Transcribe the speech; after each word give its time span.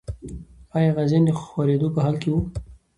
آیا 0.77 0.91
غازیان 0.97 1.23
د 1.25 1.29
خورېدو 1.39 1.87
په 1.95 1.99
حال 2.03 2.15
کې 2.21 2.29
وو؟ 2.31 2.41